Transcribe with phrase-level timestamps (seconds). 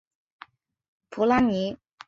[1.11, 1.77] 普拉尼。